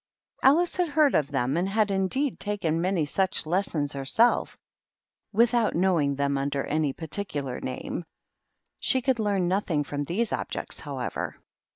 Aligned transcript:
Alice 0.41 0.77
had 0.77 0.89
heard 0.89 1.13
of 1.13 1.29
them, 1.29 1.55
and 1.55 1.69
had, 1.69 1.91
indeed, 1.91 2.39
taken 2.39 2.81
many 2.81 3.05
such 3.05 3.45
lessons 3.45 3.93
herself, 3.93 4.57
without 5.31 5.75
knowing 5.75 6.15
them 6.15 6.39
under 6.39 6.63
any 6.63 6.91
particular 6.91 7.59
name. 7.61 8.05
She 8.79 9.03
could 9.03 9.19
leam 9.19 9.47
nothing 9.47 9.83
from 9.83 10.01
these 10.01 10.33
objects, 10.33 10.79
however. 10.79 11.35